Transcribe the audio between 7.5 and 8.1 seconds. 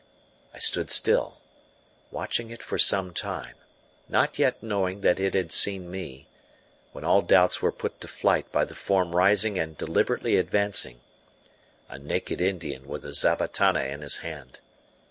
were put to